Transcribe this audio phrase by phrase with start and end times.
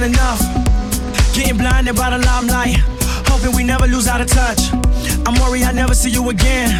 [0.00, 0.40] Isn't enough.
[1.34, 2.76] Getting blinded by the limelight.
[3.28, 4.72] Hoping we never lose out of touch.
[5.26, 6.70] I'm worried I never see you again.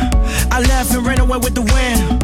[0.50, 2.22] I left and ran away with the wind.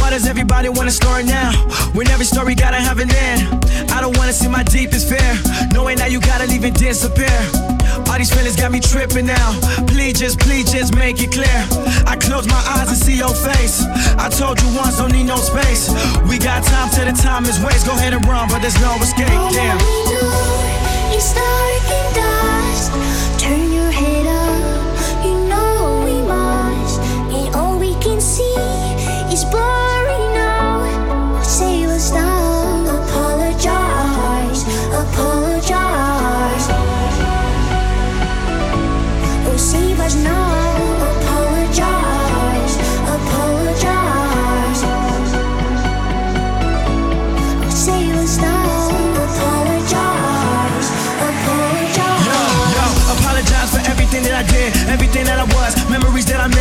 [0.00, 1.52] Why does everybody want a story now?
[1.92, 3.64] When every story gotta have an end.
[3.90, 5.38] I don't wanna see my deepest fear.
[5.72, 7.73] Knowing that you gotta leave and disappear.
[8.14, 9.58] All these feelings got me tripping now.
[9.88, 11.66] Please just, please just make it clear.
[12.06, 13.82] I close my eyes and see your face.
[14.16, 15.90] I told you once, don't need no space.
[16.30, 17.86] We got time till the time is waste.
[17.88, 19.28] Go ahead and run, but there's no escape.
[19.30, 19.78] All Damn.
[19.78, 20.22] we do
[21.18, 23.42] is dark and dust.
[23.42, 27.00] Turn your head up, you know we must.
[27.34, 28.54] And all we can see
[29.34, 31.42] is blurry now.
[31.42, 32.94] Save us now.
[32.94, 34.62] Apologize,
[35.02, 36.13] apologize.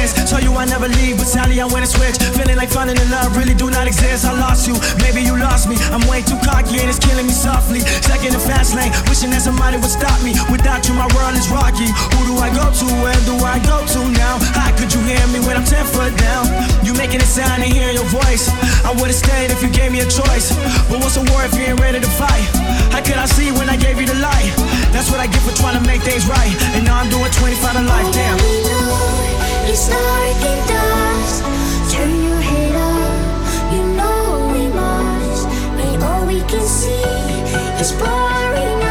[0.04, 0.12] Miss.
[0.28, 2.20] Told you I never leave, but sadly I went and switched.
[2.36, 4.28] Feeling like finding in love really do not exist.
[4.28, 5.80] I lost you, maybe you lost me.
[5.96, 7.80] I'm way too cocky and it's killing me softly.
[8.04, 10.36] Stuck in the fast lane, wishing that somebody would stop me.
[10.52, 11.88] Without you, my world is rocky.
[11.88, 12.86] Who do I go to?
[13.00, 14.36] Where do I go to now?
[14.60, 16.52] How could you hear me when I'm 10 foot down?
[16.84, 18.52] You making it sound and hearing your voice.
[18.84, 20.52] I would've stayed if you gave me a choice.
[20.92, 22.44] But what's a war if you ain't ready to fight?
[22.92, 24.52] How could I see when I gave you the light?
[24.92, 26.54] That's what I get for trying to make things right.
[26.76, 29.43] And now I'm doing 25 to life, damn.
[29.64, 31.44] We know it's dark and dust.
[31.94, 33.74] Turn your head up.
[33.74, 35.48] You know we must.
[35.78, 37.04] When all we can see
[37.80, 38.83] is blurry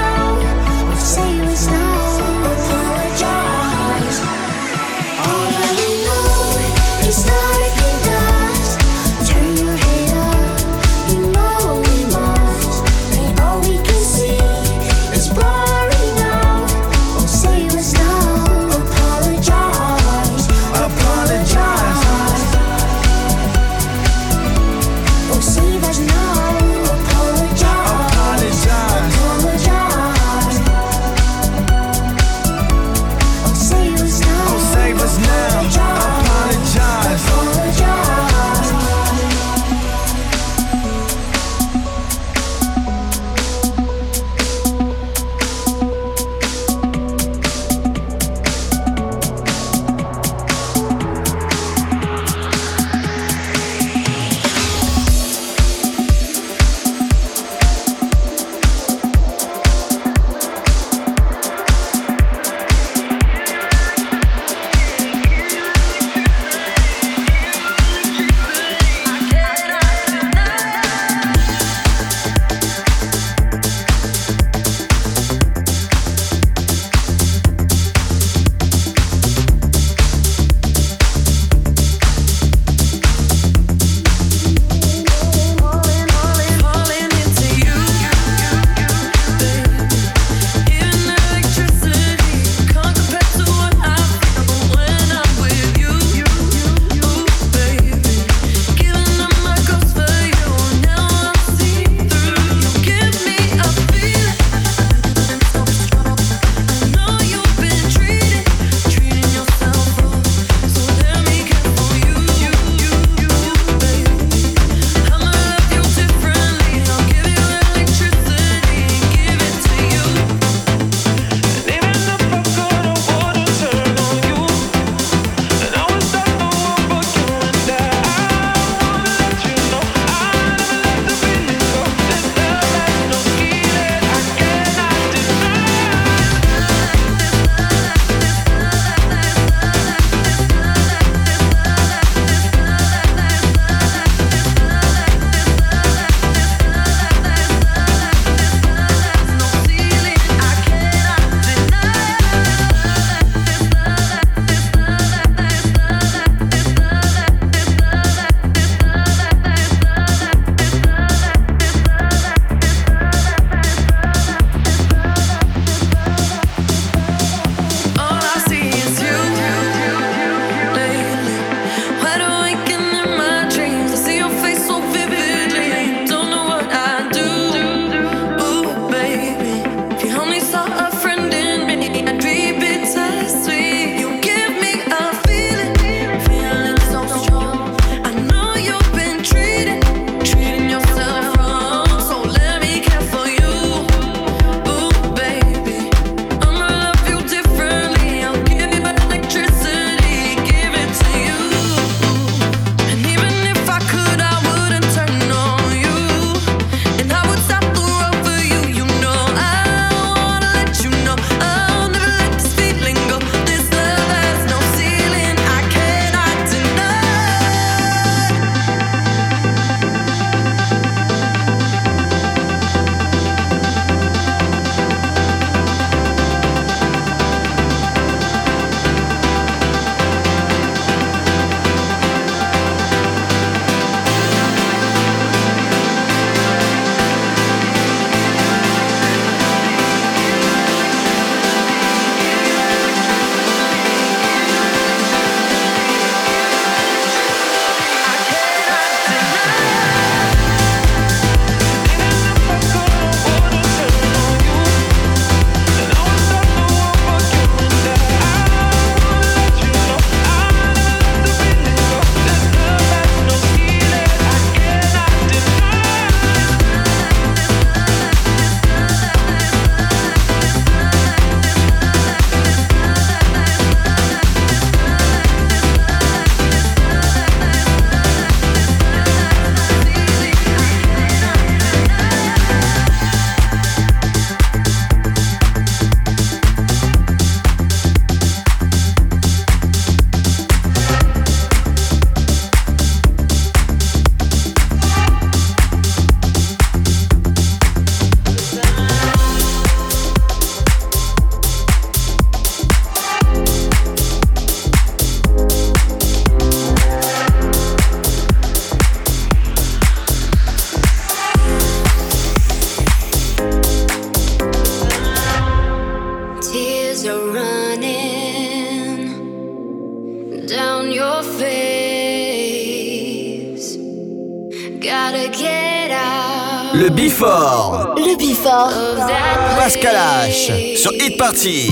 [331.42, 331.72] City.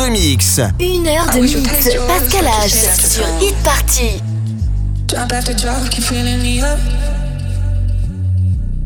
[0.00, 0.60] heure de mix.
[0.80, 1.88] Une heure de ah mix.
[2.06, 4.22] Pascal H sur Hit Party.
[5.06, 6.78] Drop after drop, keep feeling me up.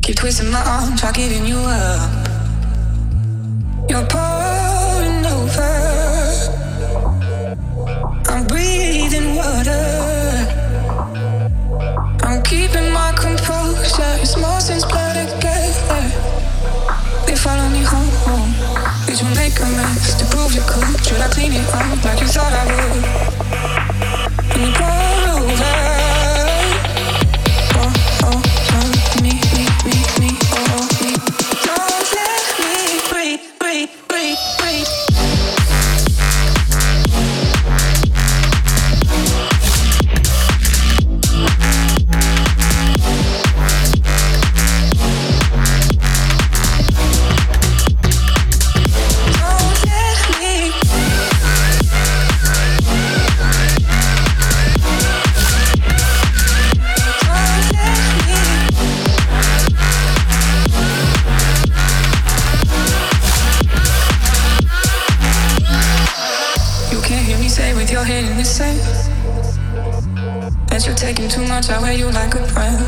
[0.03, 2.18] Keep twisting my arm, try giving you up.
[70.99, 72.83] taking too much, I wear you like a friend.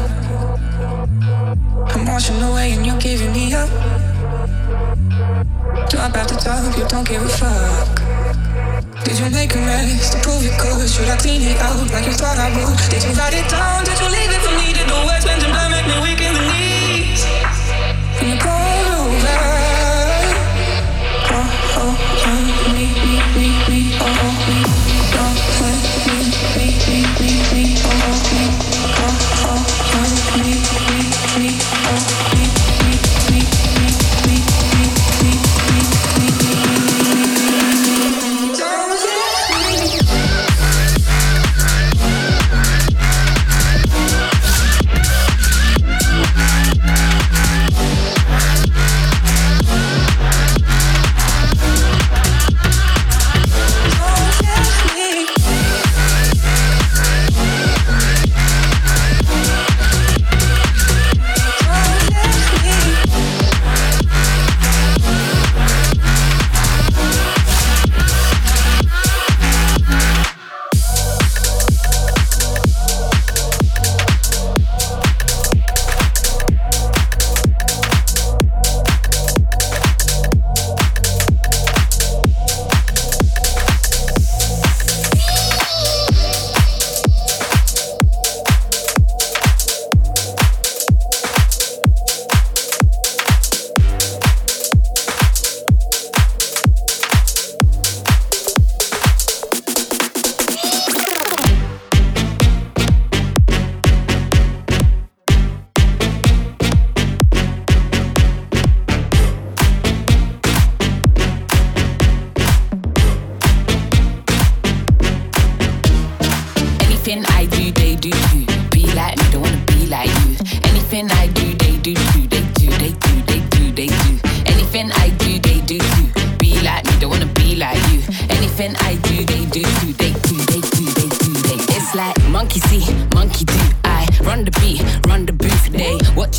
[1.95, 3.71] I'm washing away and you're giving me up.
[5.89, 7.87] Drop out the top, you don't give a fuck.
[9.05, 10.91] Did you make a mess to prove you could?
[10.91, 12.91] Should I clean it out like you thought I would?
[12.91, 13.85] Did you write it down?
[13.85, 14.75] Did you leave it for me?
[14.75, 16.70] Did the words bend and make me weak in the knees?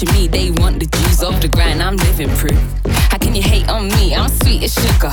[0.01, 1.81] Watching me, they want the juice off the grind.
[1.81, 2.57] I'm living proof.
[3.09, 4.15] How can you hate on me?
[4.15, 5.11] I'm sweet as sugar.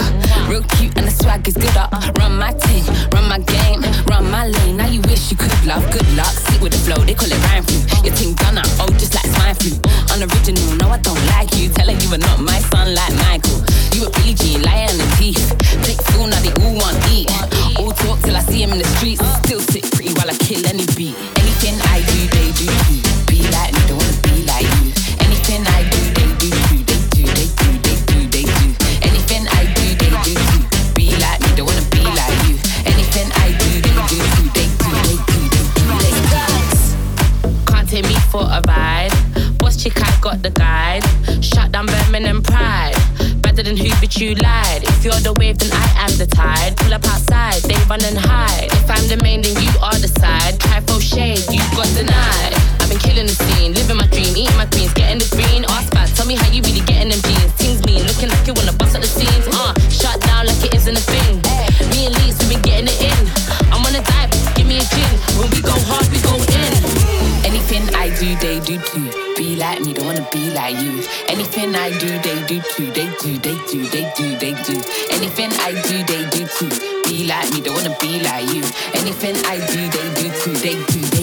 [0.48, 1.92] Real cute and the swag is good up.
[2.18, 4.77] Run my team, run my game, run my lane.
[4.77, 5.85] Now you wish you could love.
[5.92, 7.79] Good luck, sit with the flow, they call it rhyme flu.
[8.05, 9.72] Your team done up, oh, just like swine flu.
[10.14, 11.68] Unoriginal, no, I don't like you.
[11.68, 13.61] Tell her you are not my son like Michael.
[13.92, 15.53] You a Jean, lion and teeth.
[15.85, 17.29] Big fool, now they all want eat.
[17.79, 19.24] All talk till I see him in the streets.
[19.44, 19.61] Still
[44.20, 44.83] you lied.
[44.83, 46.76] If you're the wave, then I am the tide.
[46.76, 48.66] Pull up outside, they run and hide.
[48.66, 50.59] If I'm the main, then you are the side.
[50.59, 52.52] Try for shade, you got denied.
[52.83, 55.62] I've been killing the scene, living my dream, eating my greens, getting the green.
[55.70, 57.52] Ask back, tell me how you really getting them jeans.
[57.54, 59.46] Things mean, looking like you wanna bust at the seams.
[59.54, 61.38] Uh, shut down like it isn't a thing.
[61.94, 63.22] Me and Leeds, we been getting it in.
[63.70, 65.14] I'm on a dive, give me a gin.
[65.38, 66.88] When we go hard, we go in.
[67.98, 69.11] I do, they do too.
[69.37, 71.02] Be like me, don't wanna be like you.
[71.26, 72.87] Anything I do, they do too.
[72.92, 74.80] They do, they do, they do, they do.
[75.11, 76.70] Anything I do, they do too.
[77.11, 78.62] Be like me, don't wanna be like you.
[78.94, 80.52] Anything I do, they do too.
[80.62, 81.17] They do, they do, they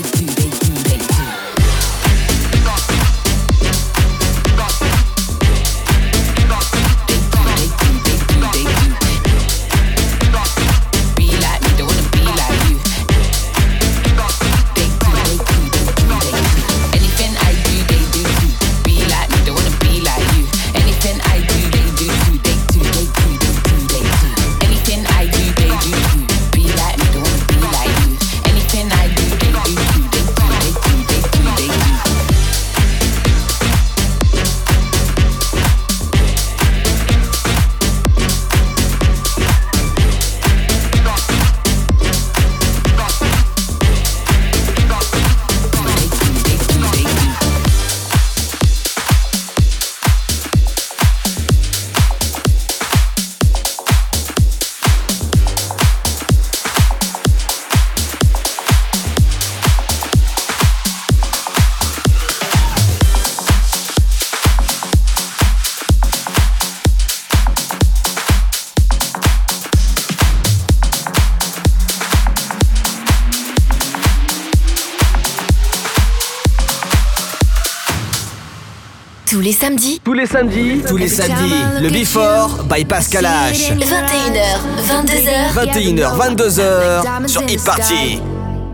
[80.26, 83.72] les samedis, tous les samedis, le Before by Pascal H.
[83.78, 84.58] 21h,
[84.88, 88.22] 22h, 21h, 22h sur Hit Party.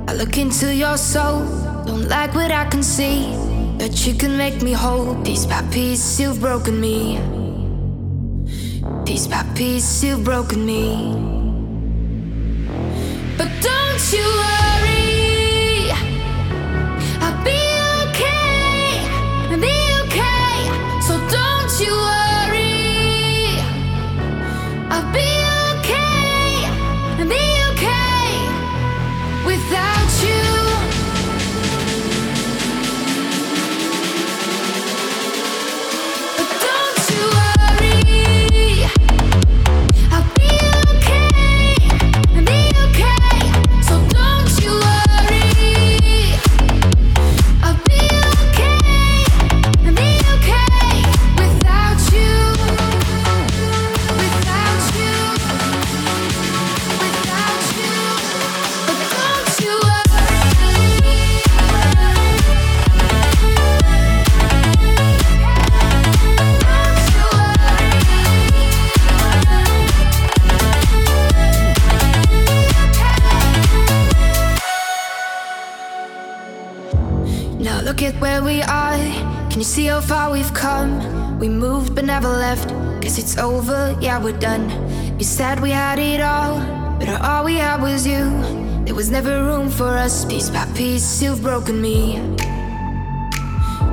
[0.08, 1.44] I look into your soul,
[1.86, 3.28] don't like what I can see.
[3.78, 7.20] But you can make me whole, piece by piece, you've broken me.
[9.06, 11.18] Piece by piece, you've broken me.
[13.38, 14.71] But don't you worry,
[78.42, 78.98] where we are.
[79.50, 81.40] Can you see how far we've come?
[81.40, 82.70] We moved but never left.
[83.02, 84.70] Cause it's over, yeah, we're done.
[85.18, 86.60] You said we had it all,
[87.00, 88.24] but all we had was you.
[88.86, 90.26] There was never room for us.
[90.26, 92.20] Piece by piece, you've broken me.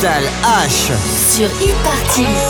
[0.00, 0.92] Total H
[1.28, 2.49] sur e-party.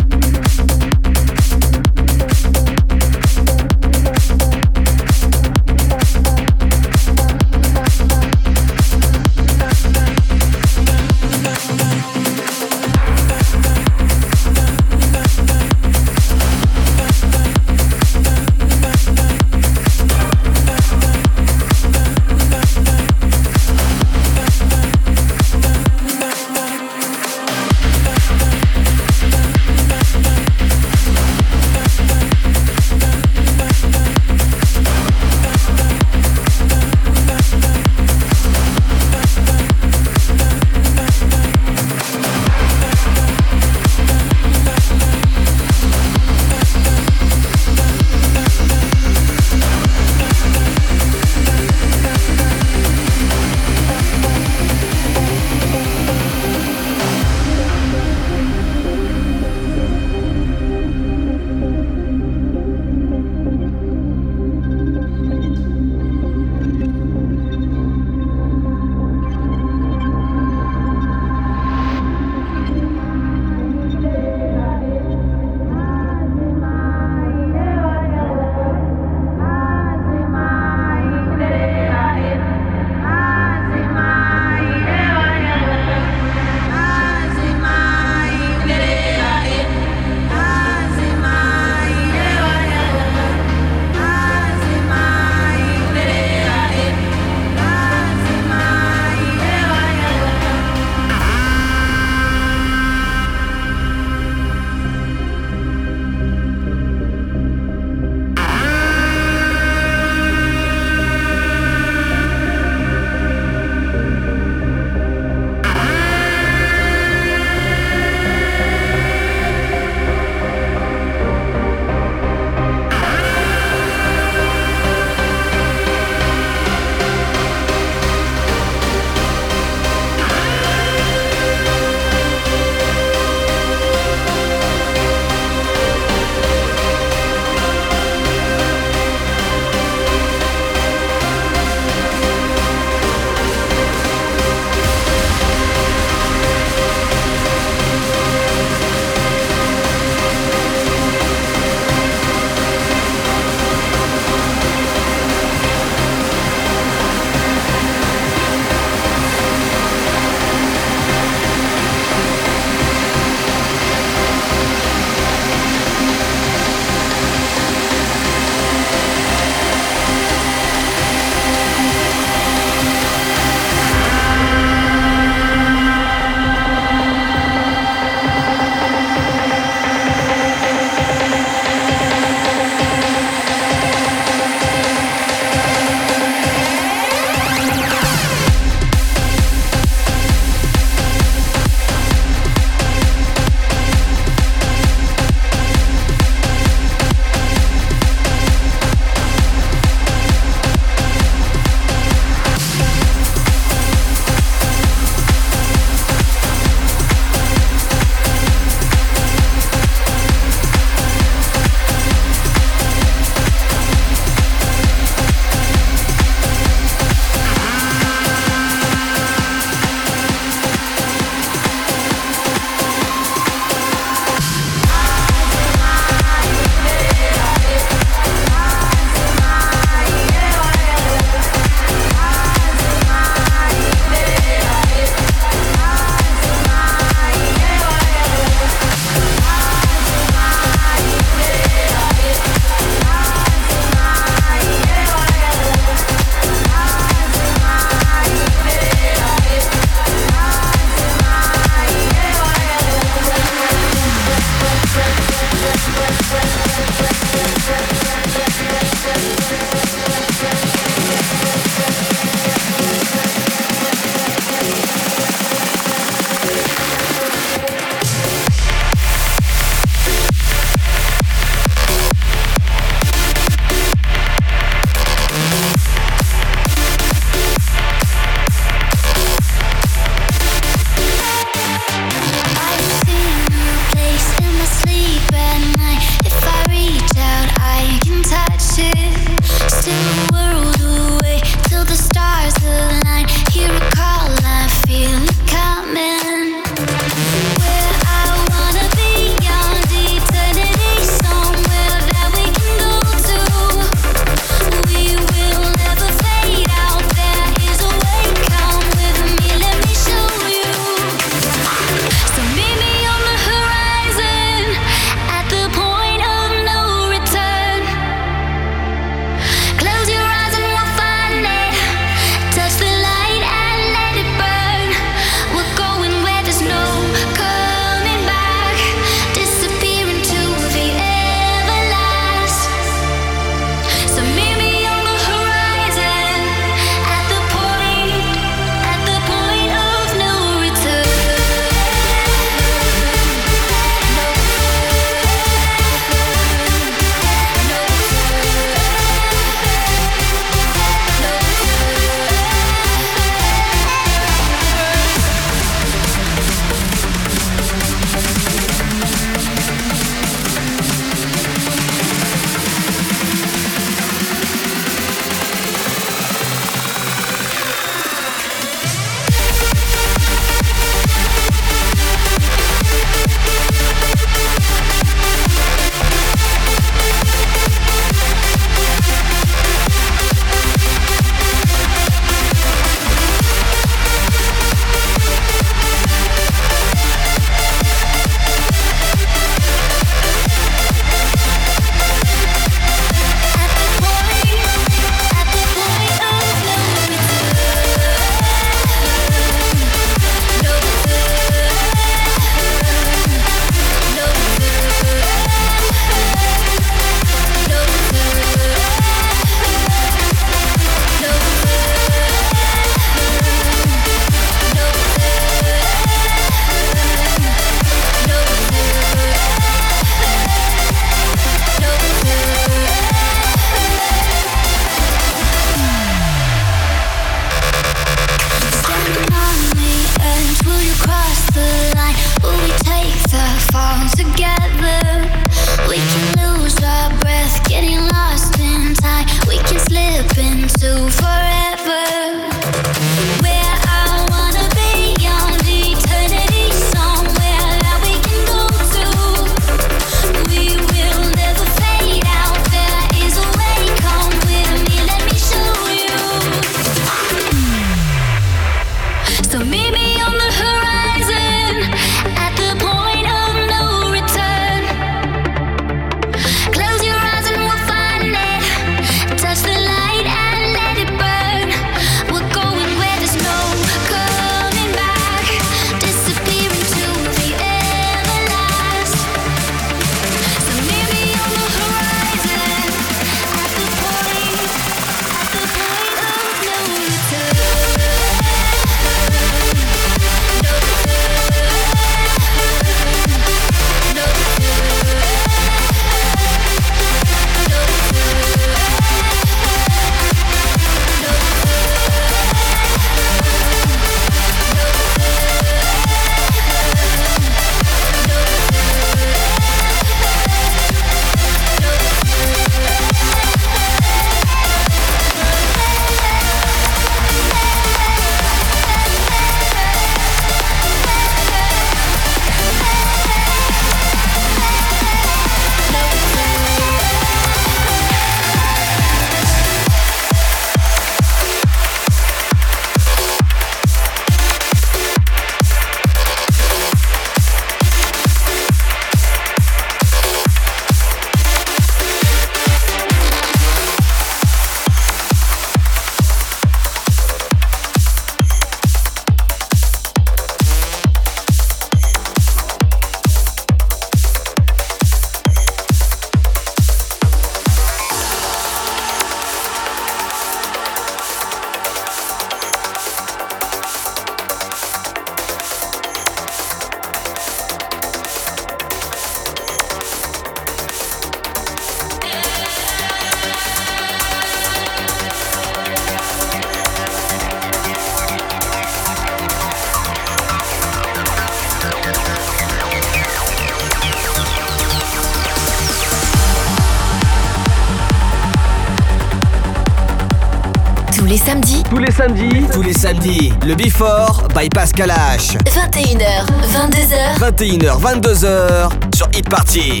[592.20, 592.48] Samedis.
[592.48, 592.70] Tous les samedis.
[592.72, 593.52] Tous les samedis.
[593.66, 595.56] Le Before by Pascal H.
[595.64, 597.38] 21h, 22h.
[597.38, 600.00] 21h, 22h sur Hit Party.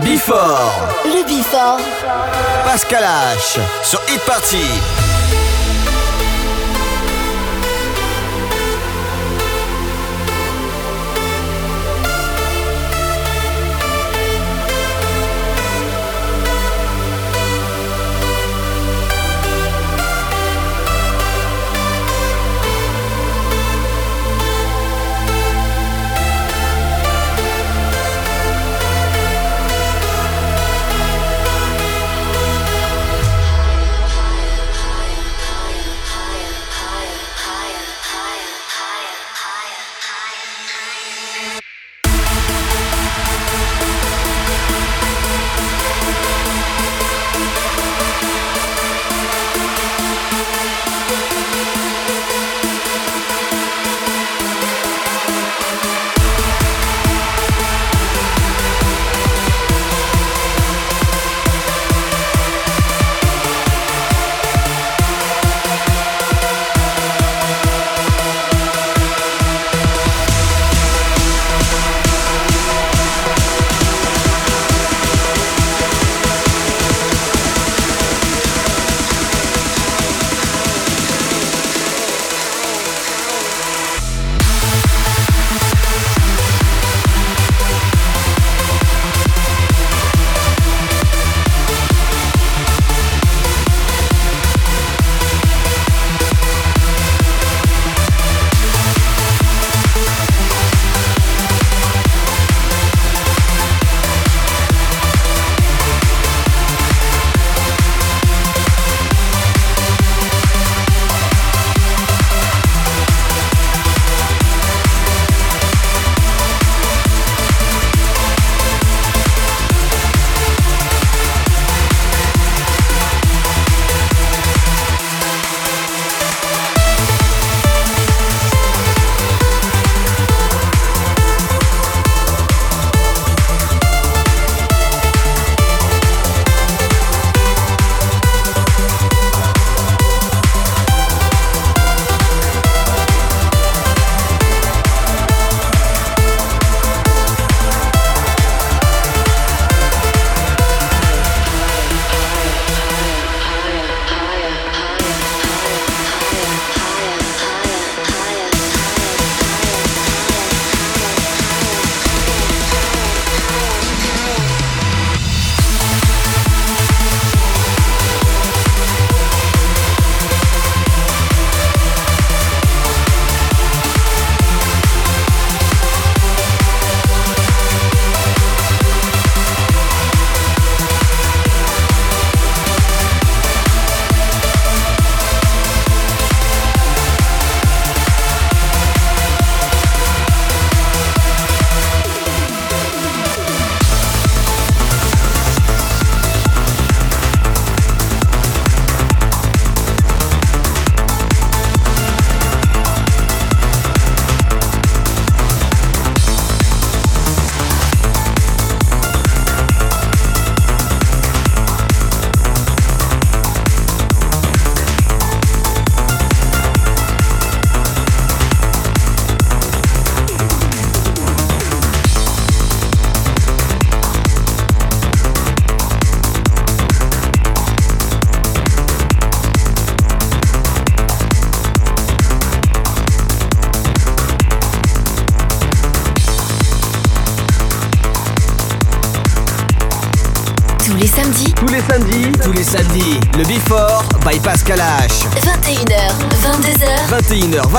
[0.00, 0.88] Le Bifort.
[1.04, 1.78] Le Bifort.
[2.64, 3.58] Pascal H.
[3.82, 5.09] Sur Hit Party.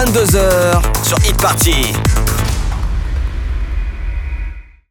[0.05, 2.10] 22h sur Hit Party.